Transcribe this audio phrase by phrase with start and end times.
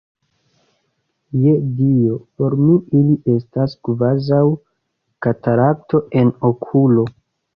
[1.41, 1.51] Je
[1.81, 4.41] Dio, por mi ili estas kvazaŭ
[5.27, 7.07] katarakto en okulo!